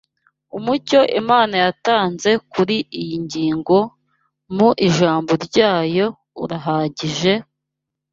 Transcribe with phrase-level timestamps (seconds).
[0.57, 3.77] Umucyo Imana yatanze kuri iyi ngingo
[4.55, 6.07] mu ijambo ryayo
[6.43, 7.33] urahagije,